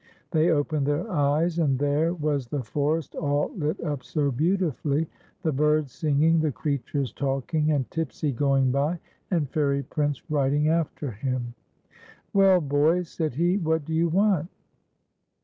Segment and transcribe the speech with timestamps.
[0.31, 5.05] Thc\ opened their eyes, and there was the forest, all lit up so beautifuU}',
[5.43, 8.97] the birds sin<jiny^, the creatures talking, and Tipsy going by,
[9.29, 11.53] and Fairy Prince riding after him."
[12.33, 14.49] Well, boys," said he," what do you want